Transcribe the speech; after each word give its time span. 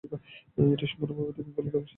এটি 0.67 0.85
সম্পূর্ণভাবে 0.89 1.29
দক্ষিণ 1.29 1.47
গোলার্ধে 1.47 1.71
অবস্থিত। 1.71 1.89